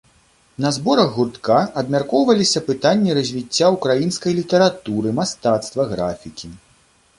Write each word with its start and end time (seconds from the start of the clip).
На 0.63 0.69
зборах 0.77 1.11
гуртка 1.17 1.57
абмяркоўваліся 1.81 2.63
пытанні 2.71 3.17
развіцця 3.19 3.65
ўкраінскай 3.75 4.37
літаратуры, 4.41 5.09
мастацтва, 5.21 5.89
графікі. 5.95 6.55